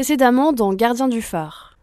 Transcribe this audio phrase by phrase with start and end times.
[0.00, 1.76] Précédemment dans Gardien du phare.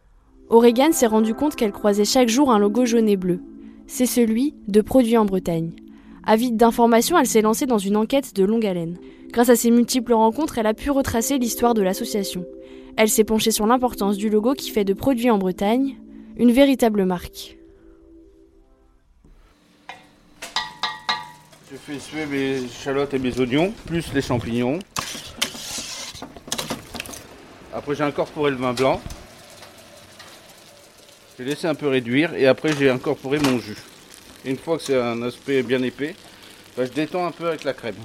[0.49, 3.43] Oregon s'est rendu compte qu'elle croisait chaque jour un logo jaune et bleu.
[3.85, 5.73] C'est celui de Produits en Bretagne.
[6.25, 8.97] Avide d'informations, elle s'est lancée dans une enquête de longue haleine.
[9.29, 12.43] Grâce à ses multiples rencontres, elle a pu retracer l'histoire de l'association.
[12.97, 15.97] Elle s'est penchée sur l'importance du logo qui fait de Produits en Bretagne
[16.37, 17.59] une véritable marque.
[21.71, 24.79] Je fais suer mes chalottes et mes oignons, plus les champignons.
[27.77, 28.99] Après j'ai incorporé le vin blanc.
[31.37, 33.77] J'ai laissé un peu réduire et après j'ai incorporé mon jus.
[34.45, 36.15] Une fois que c'est un aspect bien épais,
[36.75, 37.95] bah, je détends un peu avec la crème.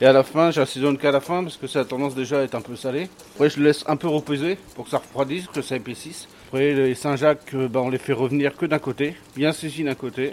[0.00, 2.42] Et à la fin, j'assaisonne qu'à la fin parce que ça a tendance déjà à
[2.44, 3.10] être un peu salé.
[3.34, 6.26] Après, je laisse un peu reposer pour que ça refroidisse, que ça épaississe.
[6.48, 9.94] Après, les Saint-Jacques, euh, bah, on les fait revenir que d'un côté, bien saisis d'un
[9.94, 10.32] côté.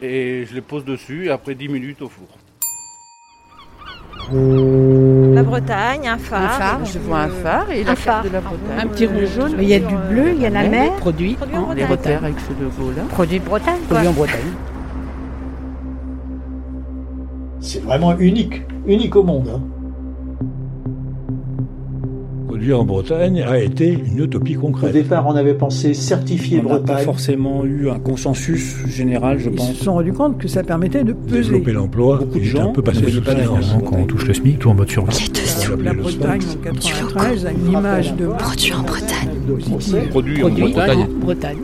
[0.00, 2.28] Et je les pose dessus après 10 minutes au four.
[4.32, 6.42] La Bretagne, un phare.
[6.42, 8.22] Un phare, je vois un phare et la Un carte phare.
[8.24, 8.78] de la Bretagne.
[8.80, 9.52] Un petit rouge jaune.
[9.60, 10.92] Il y a du bleu, il y a la mer.
[10.98, 11.86] Produit Produit en Bretagne.
[11.88, 13.02] Bretagne avec ce logo-là.
[13.08, 13.80] Produit Bretagne.
[13.88, 14.40] Produit en Bretagne.
[17.60, 19.60] C'est vraiment unique, unique au monde.
[22.60, 24.92] Produire en Bretagne a été une utopie Au concrète.
[24.92, 27.04] départ, on avait pensé certifier On n'a pas Bretagne.
[27.06, 29.72] forcément eu un consensus général, je Ils pense.
[29.72, 31.52] se sont rendus compte que ça permettait de peser.
[31.52, 33.60] Développer l'emploi, Beaucoup de il gens un peu passé sous pas silence.
[33.60, 33.82] différence.
[33.88, 35.30] Quand on touche le SMIC, tout en mode survie.
[35.82, 39.30] La Bretagne en 93 a une image de Produit en Bretagne.
[40.10, 41.00] Produit en Produit Bretagne.
[41.04, 41.58] en Bretagne.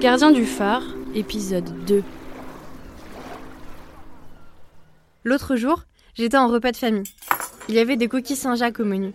[0.00, 0.82] Gardien du phare,
[1.14, 2.02] épisode 2.
[5.24, 7.02] L'autre jour, j'étais en repas de famille.
[7.68, 9.10] Il y avait des coquilles Saint-Jacques au menu.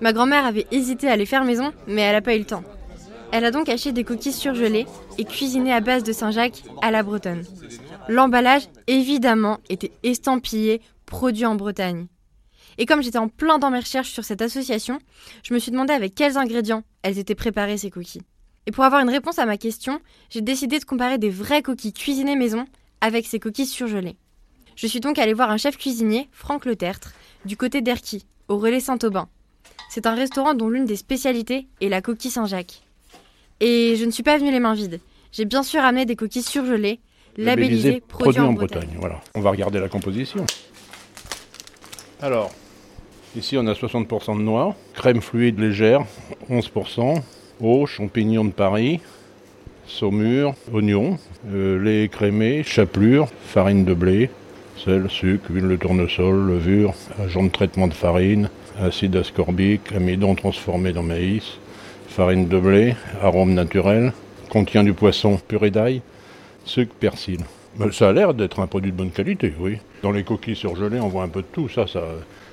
[0.00, 2.62] Ma grand-mère avait hésité à les faire maison, mais elle n'a pas eu le temps.
[3.32, 4.86] Elle a donc acheté des coquilles surgelées
[5.18, 7.44] et cuisinées à base de Saint-Jacques à la bretonne.
[8.08, 12.06] L'emballage, évidemment, était estampillé produit en Bretagne.
[12.78, 15.00] Et comme j'étais en plein dans mes recherches sur cette association,
[15.42, 18.22] je me suis demandé avec quels ingrédients elles étaient préparées ces coquilles.
[18.66, 20.00] Et pour avoir une réponse à ma question,
[20.30, 22.66] j'ai décidé de comparer des vraies coquilles cuisinées maison
[23.00, 24.16] avec ces coquilles surgelées.
[24.76, 27.12] Je suis donc allée voir un chef cuisinier, Franck Le Tertre,
[27.44, 29.28] du côté d'Erquy, au relais Saint-Aubin.
[29.88, 32.82] C'est un restaurant dont l'une des spécialités est la coquille Saint-Jacques.
[33.60, 35.00] Et je ne suis pas venue les mains vides.
[35.32, 37.00] J'ai bien sûr amené des coquilles surgelées,
[37.36, 38.96] labellisées produits en Bretagne.
[38.98, 39.20] Voilà.
[39.34, 40.44] On va regarder la composition.
[42.20, 42.50] Alors,
[43.36, 46.04] ici on a 60% de noix, crème fluide légère,
[46.50, 47.22] 11%,
[47.60, 49.00] eau, champignons de Paris,
[49.86, 51.18] saumure, oignons,
[51.48, 54.30] euh, lait écrémé, chapelure, farine de blé,
[54.76, 58.50] sel, sucre, huile de tournesol, levure, agent de traitement de farine,
[58.80, 61.58] acide ascorbique, amidon transformé dans maïs,
[62.08, 64.12] farine de blé, arôme naturel,
[64.48, 66.02] contient du poisson purée d'ail,
[66.64, 67.40] sucre, persil.
[67.92, 69.78] Ça a l'air d'être un produit de bonne qualité, oui.
[70.02, 71.68] Dans les coquilles surgelées, on voit un peu de tout.
[71.68, 72.02] Ça, ça,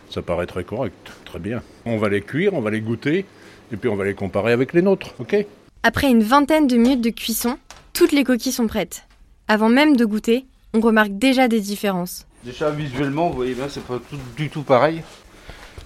[0.09, 0.93] ça paraît très correct.
[1.25, 1.61] Très bien.
[1.85, 3.25] On va les cuire, on va les goûter,
[3.71, 5.45] et puis on va les comparer avec les nôtres, ok?
[5.83, 7.57] Après une vingtaine de minutes de cuisson,
[7.93, 9.03] toutes les coquilles sont prêtes.
[9.47, 12.25] Avant même de goûter, on remarque déjà des différences.
[12.43, 15.01] Déjà visuellement, vous voyez bien, c'est pas tout- du tout pareil.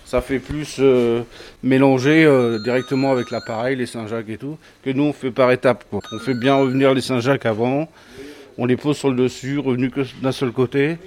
[0.09, 1.21] Ça fait plus euh,
[1.61, 5.83] mélanger euh, directement avec l'appareil, les Saint-Jacques et tout, que nous on fait par étapes.
[5.91, 7.87] On fait bien revenir les Saint-Jacques avant,
[8.57, 9.91] on les pose sur le dessus, revenus
[10.23, 10.97] d'un seul côté.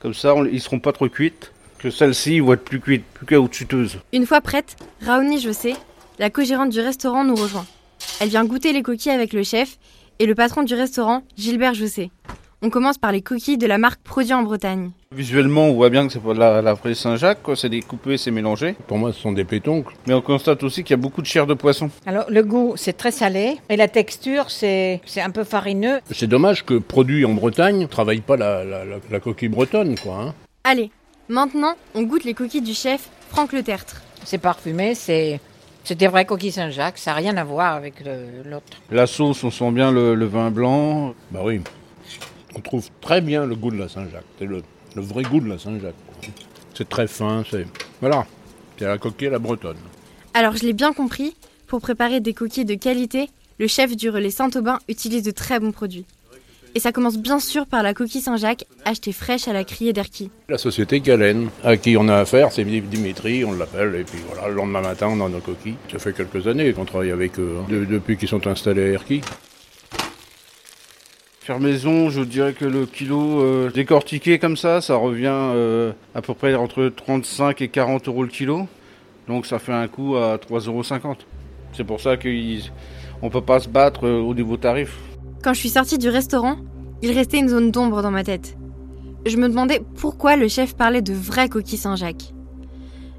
[0.00, 1.50] Comme ça, on- ils seront pas trop cuites.
[1.80, 3.98] Que celles-ci vont être plus cuites, plus caoutchouteuses.
[4.12, 5.74] Une fois prête, Raoni Jossé,
[6.20, 7.66] la co-gérante du restaurant, nous rejoint.
[8.20, 9.78] Elle vient goûter les coquilles avec le chef
[10.20, 12.12] et le patron du restaurant, Gilbert Jossé.
[12.66, 14.90] On commence par les coquilles de la marque Produit en Bretagne.
[15.12, 17.56] Visuellement, on voit bien que c'est pas de la, la vraie Saint-Jacques, quoi.
[17.56, 18.74] C'est découpé, c'est mélangé.
[18.86, 19.94] Pour moi, ce sont des pétoncles.
[20.06, 21.90] Mais on constate aussi qu'il y a beaucoup de chair de poisson.
[22.06, 23.58] Alors, le goût, c'est très salé.
[23.68, 26.00] Et la texture, c'est c'est un peu farineux.
[26.10, 29.98] C'est dommage que produit en Bretagne ne travaille pas la, la- la- la coquille bretonne,
[29.98, 30.14] quoi.
[30.22, 30.34] hein.
[30.64, 30.90] Allez,
[31.28, 34.00] maintenant, on goûte les coquilles du chef, Franck Le Tertre.
[34.24, 35.38] C'est parfumé, c'est
[35.86, 36.96] c'est des vraies coquilles Saint-Jacques.
[36.96, 38.02] Ça n'a rien à voir avec
[38.46, 38.78] l'autre.
[38.90, 41.12] La sauce, on sent bien le, le vin blanc.
[41.30, 41.60] Bah oui.
[42.56, 44.24] On trouve très bien le goût de la Saint-Jacques.
[44.38, 44.62] C'est le,
[44.94, 45.94] le vrai goût de la Saint-Jacques.
[46.74, 47.66] C'est très fin, c'est.
[48.00, 48.26] Voilà.
[48.78, 49.76] C'est la coquille à la bretonne.
[50.34, 51.36] Alors, je l'ai bien compris,
[51.68, 55.70] pour préparer des coquilles de qualité, le chef du relais Saint-Aubin utilise de très bons
[55.72, 56.04] produits.
[56.76, 60.30] Et ça commence bien sûr par la coquille Saint-Jacques, achetée fraîche à la criée d'Erquy.
[60.48, 64.48] La société Galen, à qui on a affaire, c'est Dimitri, on l'appelle, et puis voilà,
[64.48, 65.76] le lendemain matin, on a nos coquilles.
[65.92, 68.92] Ça fait quelques années qu'on travaille avec eux, hein, de- depuis qu'ils sont installés à
[68.94, 69.20] Erquy.
[71.44, 76.32] Faire je dirais que le kilo euh, décortiqué comme ça, ça revient euh, à peu
[76.32, 78.66] près entre 35 et 40 euros le kilo.
[79.28, 80.82] Donc ça fait un coût à 3,50 euros.
[81.74, 84.96] C'est pour ça qu'on ne peut pas se battre euh, au niveau tarif.
[85.42, 86.56] Quand je suis sortie du restaurant,
[87.02, 88.56] il restait une zone d'ombre dans ma tête.
[89.26, 92.32] je me demandais pourquoi le chef parlait de vraies coquilles Saint-Jacques.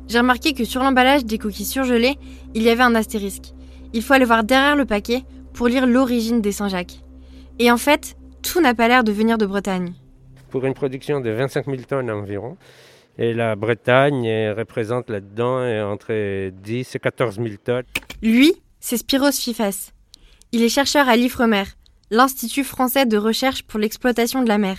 [0.08, 2.16] J'ai remarqué que sur l'emballage des coquilles surgelées,
[2.56, 3.54] il y avait un astérisque.
[3.94, 5.22] Il faut aller voir derrière le paquet
[5.54, 7.05] pour lire l'origine des Saint-Jacques.
[7.58, 9.94] Et en fait, tout n'a pas l'air de venir de Bretagne.
[10.50, 12.58] Pour une production de 25 000 tonnes environ,
[13.18, 17.86] et la Bretagne représente là-dedans entre 10 et 14 000 tonnes.
[18.22, 19.92] Lui, c'est Spiros Fifas.
[20.52, 21.64] Il est chercheur à l'IFREMER,
[22.12, 24.78] l'Institut français de recherche pour l'exploitation de la mer.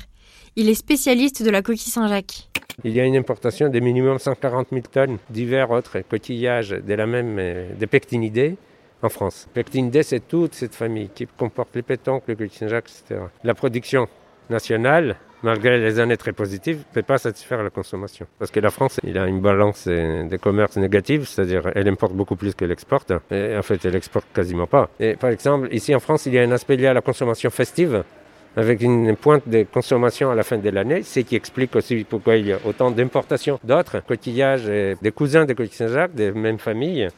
[0.54, 2.48] Il est spécialiste de la coquille Saint-Jacques.
[2.84, 7.06] Il y a une importation de minimum 140 000 tonnes divers autres coquillages de la
[7.06, 7.40] même
[7.78, 8.56] des pectinidés
[9.02, 9.48] en France.
[9.52, 13.20] Pectinidés, c'est toute cette famille qui comporte les pétoncles, le coquille Saint-Jacques, etc.
[13.44, 14.08] La production
[14.48, 18.26] nationale, malgré les années très positives, ne peut pas satisfaire la consommation.
[18.38, 22.36] Parce que la France, il a une balance des commerces négative, c'est-à-dire elle importe beaucoup
[22.36, 23.12] plus qu'elle exporte.
[23.30, 24.88] Et en fait, elle exporte quasiment pas.
[24.98, 27.50] Et par exemple, ici en France, il y a un aspect lié à la consommation
[27.50, 28.04] festive
[28.56, 32.36] avec une pointe de consommation à la fin de l'année, ce qui explique aussi pourquoi
[32.36, 36.58] il y a autant d'importations d'autres coquillages, et des cousins de coquilles Saint-Jacques, des mêmes
[36.58, 37.08] familles.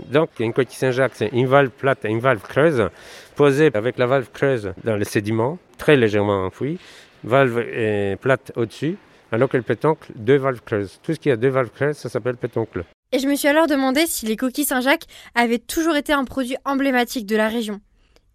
[0.00, 2.88] Donc, une coquille Saint-Jacques, c'est une valve plate et une valve creuse,
[3.36, 6.78] posée avec la valve creuse dans le sédiment, très légèrement enfoui,
[7.24, 8.96] valve plate au-dessus,
[9.30, 10.98] alors que le pétoncle, deux valves creuses.
[11.02, 12.84] Tout ce qui a deux valves creuses, ça s'appelle pétoncle.
[13.12, 16.56] Et je me suis alors demandé si les coquilles Saint-Jacques avaient toujours été un produit
[16.64, 17.80] emblématique de la région.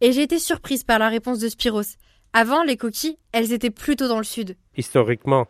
[0.01, 1.97] Et j'ai été surprise par la réponse de Spiros.
[2.33, 4.55] Avant, les coquilles, elles étaient plutôt dans le sud.
[4.75, 5.47] Historiquement,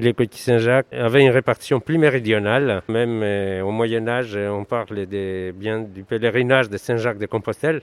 [0.00, 2.82] les coquilles Saint-Jacques avaient une répartition plus méridionale.
[2.88, 7.82] Même euh, au Moyen Âge, on parle des, bien du pèlerinage de Saint-Jacques de Compostelle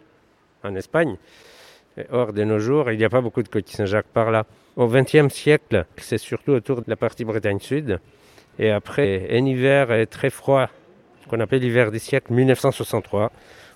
[0.63, 1.17] en Espagne.
[2.11, 4.45] Or, de nos jours, il n'y a pas beaucoup de coquilles Saint-Jacques par là.
[4.75, 7.99] Au XXe siècle, c'est surtout autour de la partie Bretagne Sud.
[8.59, 10.69] Et après, un hiver très froid,
[11.23, 13.31] ce qu'on appelle l'hiver du siècle 1963,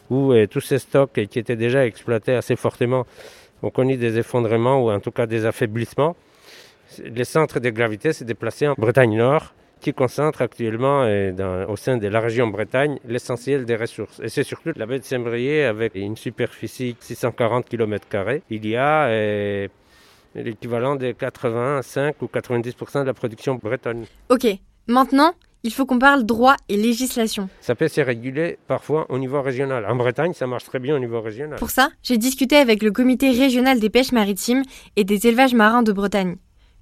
[0.10, 3.06] où euh, tous ces stocks qui étaient déjà exploités assez fortement
[3.62, 6.16] ont connu des effondrements ou en tout cas des affaiblissements.
[6.98, 11.98] Le centre de gravité s'est déplacé en Bretagne Nord, qui concentre actuellement euh, au sein
[11.98, 14.20] de la région Bretagne l'essentiel des ressources.
[14.22, 18.06] Et c'est surtout la baie de Saint-Brieuc avec une superficie de 640 km.
[18.50, 19.68] Il y a euh,
[20.36, 24.06] l'équivalent de 85 ou 90% de la production bretonne.
[24.30, 24.48] Ok,
[24.88, 25.34] maintenant,
[25.64, 27.50] il faut qu'on parle droit et législation.
[27.62, 29.86] Ça peut se réguler parfois au niveau régional.
[29.86, 31.60] En Bretagne, ça marche très bien au niveau régional.
[31.60, 34.64] Pour ça, j'ai discuté avec le comité régional des pêches maritimes
[34.96, 36.38] et des élevages marins de Bretagne.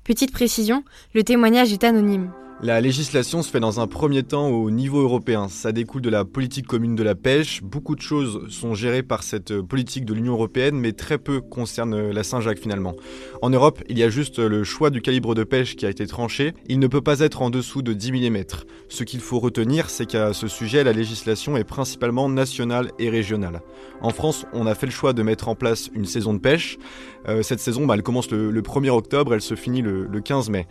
[0.07, 2.31] Petite précision, le témoignage est anonyme.
[2.63, 5.47] La législation se fait dans un premier temps au niveau européen.
[5.47, 7.61] Ça découle de la politique commune de la pêche.
[7.61, 12.09] Beaucoup de choses sont gérées par cette politique de l'Union européenne, mais très peu concernent
[12.09, 12.95] la Saint-Jacques finalement.
[13.43, 16.07] En Europe, il y a juste le choix du calibre de pêche qui a été
[16.07, 16.55] tranché.
[16.67, 18.43] Il ne peut pas être en dessous de 10 mm.
[18.89, 23.61] Ce qu'il faut retenir, c'est qu'à ce sujet, la législation est principalement nationale et régionale.
[24.01, 26.79] En France, on a fait le choix de mettre en place une saison de pêche.
[27.27, 30.49] Euh, cette saison, bah, elle commence le, 1er octobre, elle se finit le, le 15
[30.49, 30.65] mai.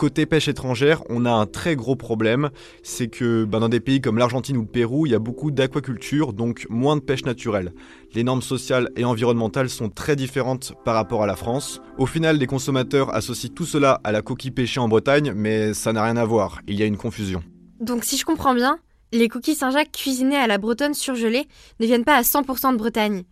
[0.00, 2.48] Côté pêche étrangère, on a un très gros problème,
[2.82, 5.50] c'est que bah, dans des pays comme l'Argentine ou le Pérou, il y a beaucoup
[5.50, 7.74] d'aquaculture, donc moins de pêche naturelle.
[8.14, 11.82] Les normes sociales et environnementales sont très différentes par rapport à la France.
[11.98, 15.92] Au final, les consommateurs associent tout cela à la coquille pêchée en Bretagne, mais ça
[15.92, 17.42] n'a rien à voir, il y a une confusion.
[17.78, 18.78] Donc si je comprends bien,
[19.12, 21.46] les coquilles Saint-Jacques cuisinées à la bretonne surgelées
[21.78, 23.24] ne viennent pas à 100% de Bretagne.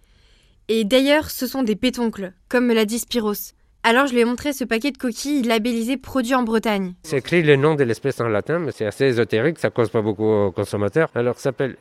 [0.68, 3.54] Et d'ailleurs, ce sont des pétoncles, comme me l'a dit Spiros.
[3.88, 6.92] Alors je lui ai montré ce paquet de coquilles labellisées produits en Bretagne.
[7.04, 10.02] C'est écrit le nom de l'espèce en latin, mais c'est assez ésotérique, ça cause pas
[10.02, 11.08] beaucoup aux consommateurs.
[11.14, 11.76] Alors ça s'appelle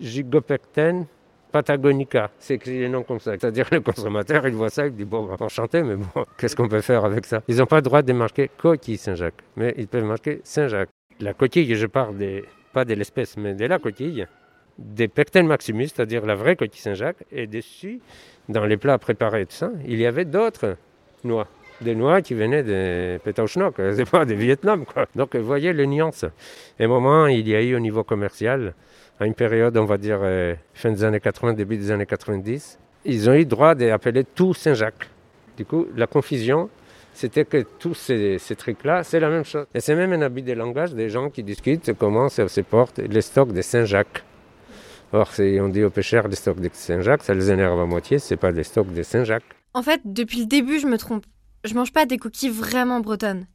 [0.00, 1.06] Gigopecten
[1.50, 2.30] patagonica.
[2.38, 3.32] C'est écrit le nom comme ça.
[3.32, 6.06] C'est-à-dire le consommateur, il voit ça, il dit bon, enchanté, mais bon,
[6.38, 7.42] qu'est-ce qu'on peut faire avec ça?
[7.48, 10.90] Ils n'ont pas le droit de marquer coquille Saint-Jacques, mais ils peuvent marquer Saint-Jacques.
[11.18, 12.14] La coquille, je parle
[12.72, 14.24] pas de l'espèce, mais de la coquille,
[14.78, 17.98] des Pecten maximus, c'est-à-dire la vraie coquille Saint-Jacques, et dessus,
[18.48, 20.76] dans les plats préparés tout ça, il y avait d'autres
[21.80, 24.84] Des noix qui venaient des Pétauchnok, c'est pas des Vietnam.
[24.84, 25.06] Quoi.
[25.16, 26.24] Donc vous voyez les nuances.
[26.78, 28.74] Et moment, il y a eu au niveau commercial,
[29.18, 32.78] à une période, on va dire, euh, fin des années 80, début des années 90,
[33.04, 35.08] ils ont eu droit d'appeler tout Saint-Jacques.
[35.56, 36.68] Du coup, la confusion,
[37.12, 39.66] c'était que tous ces, trucs-là, c'est la même chose.
[39.74, 42.98] Et c'est même un habit de langage des gens qui discutent comment ça se porte
[42.98, 44.24] les stocks de Saint-Jacques.
[45.12, 48.36] Or, on dit aux pêcheurs les stocks de Saint-Jacques, ça les énerve à moitié, c'est
[48.36, 49.44] pas des stocks de Saint-Jacques.
[49.76, 51.26] En fait, depuis le début, je me trompe.
[51.64, 53.46] Je mange pas des coquilles vraiment bretonnes.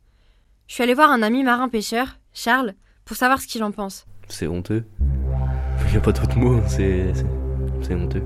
[0.68, 2.74] Je suis allée voir un ami marin pêcheur, Charles,
[3.06, 4.06] pour savoir ce qu'il en pense.
[4.28, 4.84] C'est honteux.
[5.86, 7.14] Il n'y a pas d'autre mot, c'est
[7.94, 8.22] honteux.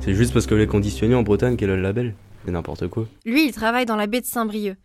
[0.00, 2.14] C'est juste parce que est conditionnée en Bretagne qu'elle a le label?
[2.44, 3.06] C'est n'importe quoi.
[3.24, 4.76] Lui, il travaille dans la baie de Saint-Brieuc.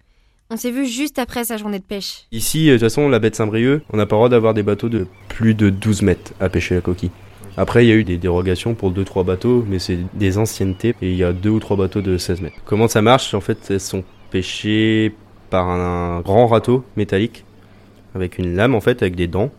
[0.51, 2.27] On s'est vu juste après sa journée de pêche.
[2.31, 4.63] Ici, de toute façon, la baie de Saint-Brieuc, on n'a pas le droit d'avoir des
[4.63, 7.11] bateaux de plus de 12 mètres à pêcher la coquille.
[7.57, 11.11] Après, il y a eu des dérogations pour 2-3 bateaux, mais c'est des anciennetés et
[11.11, 12.57] il y a 2 ou 3 bateaux de 16 mètres.
[12.65, 13.33] Comment ça marche?
[13.33, 15.13] En fait, elles sont pêchées
[15.51, 17.43] par un, grand râteau métallique
[18.15, 19.51] avec une lame en fait avec des dents.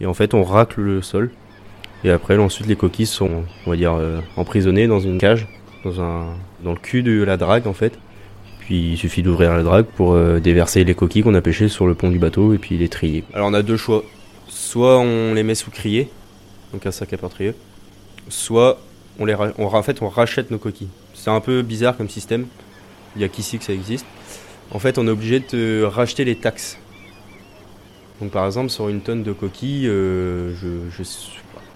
[0.00, 1.30] Et en fait on racle le sol.
[2.04, 5.48] Et après ensuite les coquilles sont on va dire euh, emprisonnées dans une cage
[5.84, 6.26] dans un
[6.62, 7.98] dans le cul de la drague en fait.
[8.60, 11.86] Puis il suffit d'ouvrir la drague pour euh, déverser les coquilles qu'on a pêchées sur
[11.86, 13.24] le pont du bateau et puis les trier.
[13.32, 14.04] Alors on a deux choix.
[14.48, 16.10] Soit on les met sous crier
[16.74, 17.54] donc un sac à portrieux
[18.28, 18.80] soit
[19.18, 20.88] on les on, fait on rachète nos coquilles.
[21.14, 22.46] C'est un peu bizarre comme système.
[23.14, 24.06] Il y a qu'ici que ça existe.
[24.72, 26.78] En fait on est obligé de racheter les taxes.
[28.20, 30.52] Donc par exemple sur une tonne de coquilles, euh,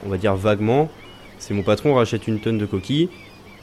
[0.05, 0.91] on va dire vaguement,
[1.39, 3.09] si mon patron rachète une tonne de coquilles,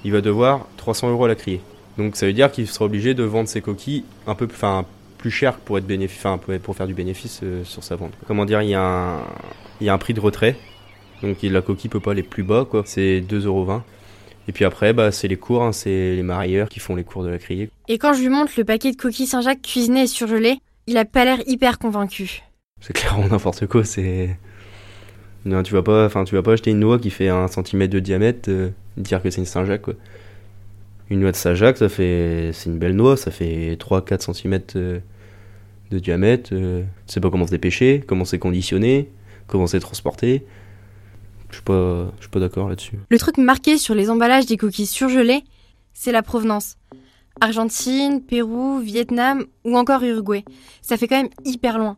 [0.05, 1.61] il va devoir 300 euros à la crier.
[1.97, 4.85] Donc ça veut dire qu'il sera obligé de vendre ses coquilles un peu, enfin
[5.17, 8.13] plus cher pour être pour, faire du bénéfice euh, sur sa vente.
[8.27, 9.23] Comment dire, il y a
[9.81, 10.55] un prix de retrait,
[11.21, 12.83] donc la coquille peut pas aller plus bas quoi.
[12.85, 13.81] C'est 2,20 euros.
[14.47, 17.23] Et puis après, bah, c'est les cours, hein, c'est les marailleurs qui font les cours
[17.23, 17.69] de la criée.
[17.87, 21.05] Et quand je lui montre le paquet de coquilles Saint-Jacques cuisinées et surgelées, il a
[21.05, 22.43] pas l'air hyper convaincu.
[22.79, 24.37] C'est clairement n'importe quoi, c'est.
[25.45, 27.93] Non, tu vas pas, enfin, tu vas pas acheter une noix qui fait un centimètre
[27.93, 29.93] de diamètre, euh, dire que c'est une Saint-Jacques, quoi.
[31.09, 34.59] Une noix de Saint-Jacques, ça fait, c'est une belle noix, ça fait 3-4 cm
[35.91, 36.49] de diamètre.
[36.53, 39.09] euh, tu sais pas comment c'est pêché, comment c'est conditionné,
[39.47, 40.45] comment c'est transporté.
[41.49, 41.63] Je suis
[42.21, 42.99] suis pas d'accord là-dessus.
[43.09, 45.43] Le truc marqué sur les emballages des coquilles surgelées,
[45.93, 46.75] c'est la provenance.
[47.41, 50.45] Argentine, Pérou, Vietnam ou encore Uruguay.
[50.81, 51.97] Ça fait quand même hyper loin.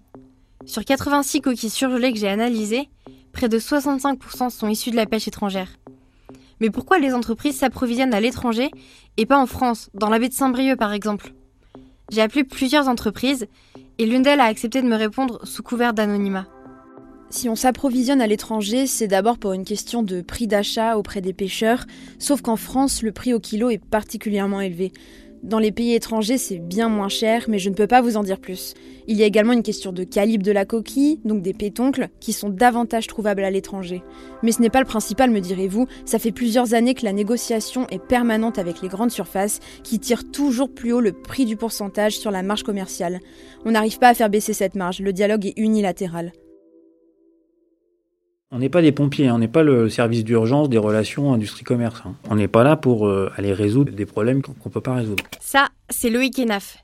[0.65, 2.89] Sur 86 coquilles surgelées que j'ai analysées,
[3.31, 5.69] près de 65% sont issues de la pêche étrangère.
[6.59, 8.71] Mais pourquoi les entreprises s'approvisionnent à l'étranger
[9.17, 11.33] et pas en France, dans la baie de Saint-Brieuc par exemple?
[12.11, 13.47] J'ai appelé plusieurs entreprises
[13.99, 16.47] et l'une d'elles a accepté de me répondre sous couvert d'anonymat.
[17.29, 21.33] Si on s'approvisionne à l'étranger, c'est d'abord pour une question de prix d'achat auprès des
[21.33, 21.85] pêcheurs,
[22.19, 24.93] sauf qu'en France, le prix au kilo est particulièrement élevé.
[25.43, 28.23] Dans les pays étrangers, c'est bien moins cher, mais je ne peux pas vous en
[28.23, 28.73] dire plus.
[29.07, 32.33] Il y a également une question de calibre de la coquille, donc des pétoncles, qui
[32.33, 34.03] sont davantage trouvables à l'étranger.
[34.41, 37.87] Mais ce n'est pas le principal, me direz-vous, ça fait plusieurs années que la négociation
[37.89, 42.17] est permanente avec les grandes surfaces, qui tirent toujours plus haut le prix du pourcentage
[42.17, 43.19] sur la marge commerciale.
[43.65, 46.31] On n'arrive pas à faire baisser cette marge, le dialogue est unilatéral.
[48.49, 52.01] On n'est pas des pompiers, on n'est pas le service d'urgence des relations industrie-commerce.
[52.05, 52.15] hein.
[52.29, 55.21] On n'est pas là pour euh, aller résoudre des problèmes qu'on ne peut pas résoudre.
[55.41, 56.77] Ça, c'est Loïc Enaf.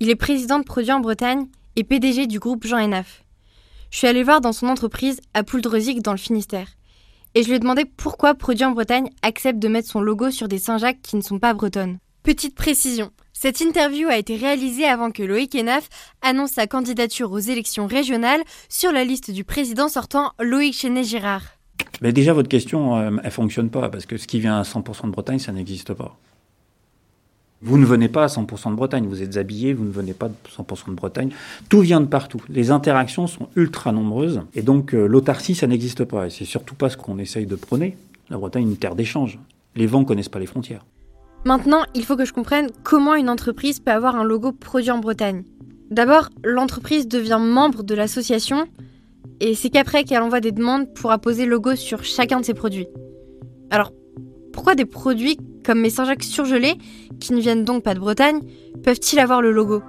[0.00, 1.46] Il est président de Produits en Bretagne
[1.76, 3.22] et PDG du groupe Jean Enaf.
[3.90, 6.68] Je suis allée voir dans son entreprise à Pouldreuzic dans le Finistère.
[7.34, 10.48] Et je lui ai demandé pourquoi Produits en Bretagne accepte de mettre son logo sur
[10.48, 11.98] des Saint-Jacques qui ne sont pas bretonnes.
[12.22, 15.88] Petite précision, cette interview a été réalisée avant que Loïc Enaf
[16.20, 21.44] annonce sa candidature aux élections régionales sur la liste du président sortant Loïc Chenet-Girard.
[22.02, 25.06] Mais déjà, votre question, euh, elle fonctionne pas, parce que ce qui vient à 100%
[25.06, 26.18] de Bretagne, ça n'existe pas.
[27.62, 30.28] Vous ne venez pas à 100% de Bretagne, vous êtes habillé, vous ne venez pas
[30.28, 31.30] de 100% de Bretagne.
[31.70, 32.42] Tout vient de partout.
[32.50, 36.26] Les interactions sont ultra nombreuses, et donc euh, l'autarcie, ça n'existe pas.
[36.26, 37.96] Et c'est surtout pas ce qu'on essaye de prôner.
[38.28, 39.38] La Bretagne est une terre d'échange.
[39.74, 40.84] Les vents connaissent pas les frontières.
[41.44, 44.98] Maintenant, il faut que je comprenne comment une entreprise peut avoir un logo produit en
[44.98, 45.44] Bretagne.
[45.90, 48.66] D'abord, l'entreprise devient membre de l'association
[49.40, 52.88] et c'est qu'après qu'elle envoie des demandes pour apposer logo sur chacun de ses produits.
[53.70, 53.92] Alors,
[54.52, 56.74] pourquoi des produits comme mes Saint-Jacques surgelés,
[57.20, 58.40] qui ne viennent donc pas de Bretagne,
[58.82, 59.82] peuvent-ils avoir le logo?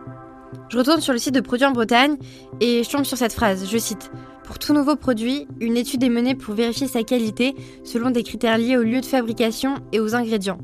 [0.69, 2.17] Je retourne sur le site de Produits en Bretagne
[2.61, 4.09] et je tombe sur cette phrase, je cite
[4.45, 7.55] pour tout nouveau produit, une étude est menée pour vérifier sa qualité
[7.85, 10.59] selon des critères liés au lieu de fabrication et aux ingrédients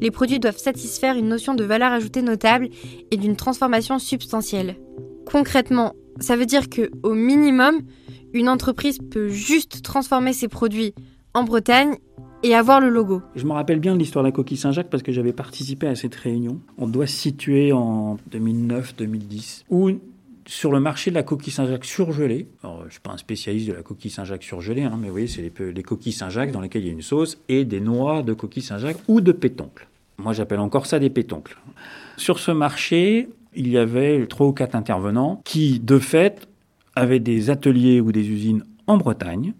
[0.00, 2.68] les produits doivent satisfaire une notion de valeur ajoutée notable
[3.10, 4.76] et d'une transformation substantielle.
[5.26, 7.80] Concrètement, ça veut dire que, au minimum,
[8.32, 10.94] une entreprise peut juste transformer ses produits
[11.34, 11.96] en Bretagne
[12.42, 13.22] et avoir le logo.
[13.36, 15.94] Je me rappelle bien de l'histoire de la coquille Saint-Jacques parce que j'avais participé à
[15.94, 16.60] cette réunion.
[16.76, 19.90] On doit se situer en 2009-2010, où
[20.46, 23.68] sur le marché de la coquille Saint-Jacques surgelée, alors je ne suis pas un spécialiste
[23.68, 26.60] de la coquille Saint-Jacques surgelée, hein, mais vous voyez, c'est les, les coquilles Saint-Jacques dans
[26.60, 29.88] lesquelles il y a une sauce et des noix de coquille Saint-Jacques ou de pétoncles.
[30.18, 31.56] Moi, j'appelle encore ça des pétoncles.
[32.16, 36.48] Sur ce marché, il y avait trois ou quatre intervenants qui, de fait,
[36.94, 39.54] avaient des ateliers ou des usines en Bretagne,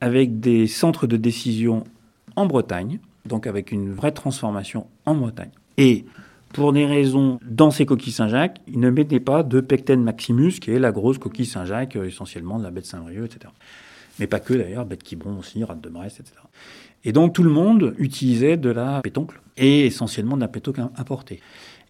[0.00, 1.84] avec des centres de décision
[2.36, 5.50] en Bretagne, donc avec une vraie transformation en Bretagne.
[5.78, 6.04] Et
[6.52, 10.70] pour des raisons dans ces coquilles Saint-Jacques, ils ne mettaient pas de Pecten Maximus, qui
[10.70, 13.52] est la grosse coquille Saint-Jacques, euh, essentiellement de la baie de Saint-Brieuc, etc.
[14.18, 16.36] Mais pas que d'ailleurs, baie de Quiberon aussi, rate de Brest, etc.
[17.04, 21.40] Et donc tout le monde utilisait de la pétoncle, et essentiellement de la pétoncle importée.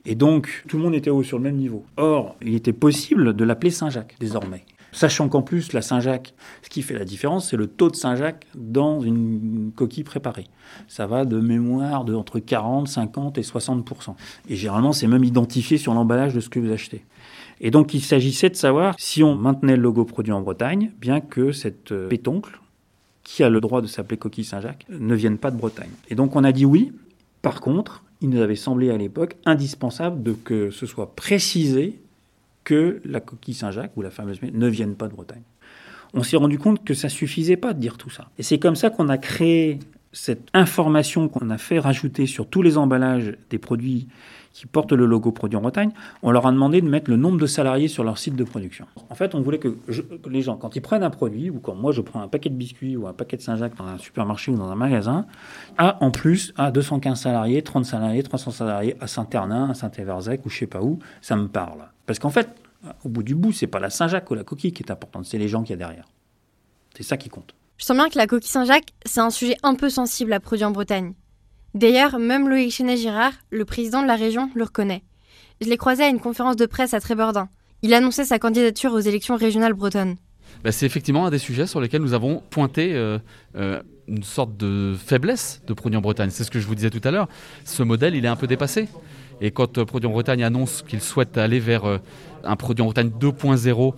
[0.04, 1.84] Et donc tout le monde était sur le même niveau.
[1.96, 4.64] Or, il était possible de l'appeler Saint-Jacques désormais.
[4.92, 8.46] Sachant qu'en plus, la Saint-Jacques, ce qui fait la différence, c'est le taux de Saint-Jacques
[8.54, 10.46] dans une coquille préparée.
[10.86, 13.90] Ça va de mémoire de entre 40, 50 et 60
[14.48, 17.06] Et généralement, c'est même identifié sur l'emballage de ce que vous achetez.
[17.60, 21.20] Et donc, il s'agissait de savoir si on maintenait le logo produit en Bretagne, bien
[21.20, 22.60] que cette euh, pétoncle,
[23.22, 25.90] qui a le droit de s'appeler coquille Saint-Jacques, ne vienne pas de Bretagne.
[26.10, 26.92] Et donc, on a dit oui.
[27.40, 32.01] Par contre, il nous avait semblé à l'époque indispensable de que ce soit précisé
[32.64, 35.42] que la coquille Saint-Jacques ou la fameuse ne vienne pas de Bretagne.
[36.14, 38.30] On s'est rendu compte que ça suffisait pas de dire tout ça.
[38.38, 39.78] Et c'est comme ça qu'on a créé
[40.12, 44.08] cette information qu'on a fait rajouter sur tous les emballages des produits
[44.52, 45.90] qui portent le logo produit en Bretagne,
[46.22, 48.86] on leur a demandé de mettre le nombre de salariés sur leur site de production.
[49.08, 49.78] En fait, on voulait que,
[50.28, 52.54] les gens, quand ils prennent un produit, ou quand moi je prends un paquet de
[52.54, 55.26] biscuits ou un paquet de Saint-Jacques dans un supermarché ou dans un magasin,
[55.78, 60.50] a en plus à 215 salariés, 30 salariés, 300 salariés à Saint-Ternin, à Saint-Éverzec ou
[60.50, 61.88] je sais pas où, ça me parle.
[62.04, 62.50] Parce qu'en fait,
[63.04, 65.38] au bout du bout, c'est pas la Saint-Jacques ou la coquille qui est importante, c'est
[65.38, 66.08] les gens qu'il y a derrière.
[66.94, 67.54] C'est ça qui compte.
[67.82, 70.68] Je sens bien que la coquille Saint-Jacques, c'est un sujet un peu sensible à produire
[70.68, 71.14] en Bretagne.
[71.74, 75.02] D'ailleurs, même Loïc Chenet-Girard, le président de la région, le reconnaît.
[75.60, 77.48] Je l'ai croisé à une conférence de presse à Trébordin.
[77.82, 80.14] Il annonçait sa candidature aux élections régionales bretonnes.
[80.62, 83.18] Bah, c'est effectivement un des sujets sur lesquels nous avons pointé euh,
[83.56, 86.30] euh, une sorte de faiblesse de Produit en Bretagne.
[86.30, 87.28] C'est ce que je vous disais tout à l'heure.
[87.64, 88.88] Ce modèle, il est un peu dépassé.
[89.40, 91.82] Et quand euh, Produit en Bretagne annonce qu'il souhaite aller vers
[92.44, 93.94] un Produit en Bretagne 2.0,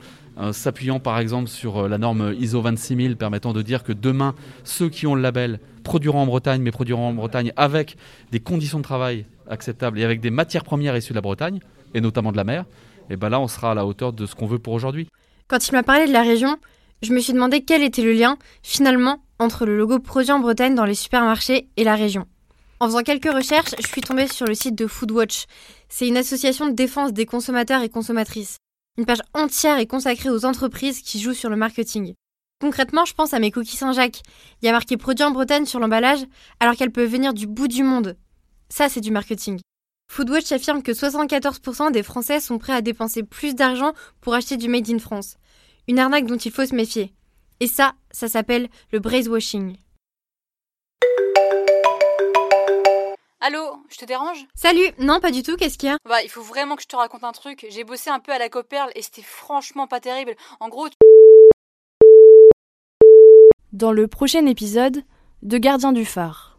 [0.53, 5.07] s'appuyant par exemple sur la norme ISO 26000 permettant de dire que demain, ceux qui
[5.07, 7.97] ont le label produiront en Bretagne, mais produiront en Bretagne avec
[8.33, 11.61] des conditions de travail acceptables et avec des matières premières issues de la Bretagne,
[11.95, 12.65] et notamment de la mer,
[13.11, 15.09] et ben là, on sera à la hauteur de ce qu'on veut pour aujourd'hui.
[15.49, 16.57] Quand il m'a parlé de la région,
[17.03, 20.75] je me suis demandé quel était le lien, finalement, entre le logo produit en Bretagne
[20.75, 22.27] dans les supermarchés et la région.
[22.81, 25.45] En faisant quelques recherches, je suis tombée sur le site de Foodwatch.
[25.89, 28.59] C'est une association de défense des consommateurs et consommatrices.
[28.97, 32.15] Une page entière est consacrée aux entreprises qui jouent sur le marketing.
[32.61, 34.23] Concrètement, je pense à mes cookies Saint-Jacques.
[34.63, 36.25] Il y a marqué produit en Bretagne sur l'emballage,
[36.61, 38.17] alors qu'elles peuvent venir du bout du monde.
[38.69, 39.59] Ça, c'est du marketing.
[40.13, 44.69] Foodwatch affirme que 74% des Français sont prêts à dépenser plus d'argent pour acheter du
[44.69, 45.39] Made in France.
[45.89, 47.13] Une arnaque dont il faut se méfier.
[47.59, 49.77] Et ça, ça s'appelle le brainwashing.
[53.47, 54.47] Allô, je te dérange?
[54.55, 55.99] Salut Non, pas du tout, qu'est-ce qu'il y a?
[56.09, 57.67] Bah, il faut vraiment que je te raconte un truc.
[57.69, 60.35] J'ai bossé un peu à la Coperle et c'était franchement pas terrible.
[60.61, 60.89] En gros,
[63.75, 65.03] dans le prochain épisode
[65.43, 66.59] de Gardien du phare.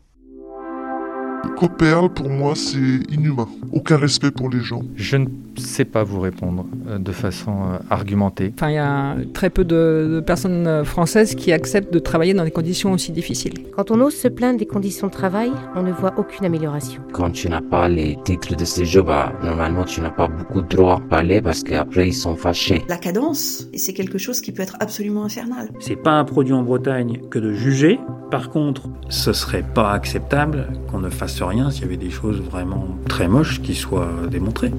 [1.58, 3.50] Coperle, pour moi, c'est inhumain.
[3.74, 4.84] Aucun respect pour les gens.
[4.95, 5.28] Je ne
[5.62, 8.54] sais pas vous répondre euh, de façon euh, argumentée.
[8.56, 12.44] Enfin, il y a très peu de, personnes euh, françaises qui acceptent de travailler dans
[12.44, 13.54] des conditions aussi difficiles.
[13.76, 17.02] Quand on ose se plaindre des conditions de travail, on ne voit aucune amélioration.
[17.12, 20.68] Quand tu n'as pas les titres de séjour, bah, normalement, tu n'as pas beaucoup de
[20.68, 22.84] droit à parler parce qu'après, ils sont fâchés.
[22.88, 25.70] La cadence, et c'est quelque chose qui peut être absolument infernal.
[25.80, 28.00] C'est pas un produit en Bretagne que de juger.
[28.32, 32.41] Par contre, ce serait pas acceptable qu'on ne fasse rien s'il y avait des choses
[32.41, 34.72] vraiment très moches qui soient démontrées.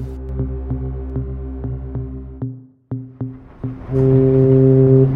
[3.89, 5.07] Gardien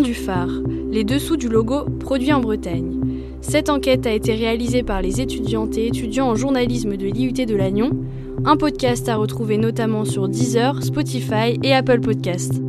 [0.00, 0.46] du phare,
[0.92, 3.00] les dessous du logo produit en Bretagne.
[3.40, 7.56] Cette enquête a été réalisée par les étudiantes et étudiants en journalisme de l'IUT de
[7.56, 7.90] Lannion
[8.44, 12.61] un podcast à retrouver notamment sur Deezer, Spotify et Apple Podcasts.